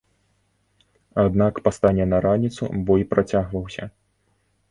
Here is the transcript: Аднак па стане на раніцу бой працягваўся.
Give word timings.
Аднак 1.23 1.59
па 1.67 1.73
стане 1.77 2.07
на 2.15 2.21
раніцу 2.27 2.63
бой 2.87 3.01
працягваўся. 3.11 3.83